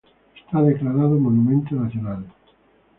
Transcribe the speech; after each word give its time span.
Está 0.35 0.63
declarado 0.63 1.19
monumento 1.19 1.75
nacional. 1.75 2.25